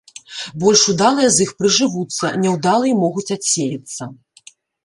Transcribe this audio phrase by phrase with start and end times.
[0.63, 4.03] Больш удалыя з іх прыжывуцца, няўдалыя могуць адсеяцца.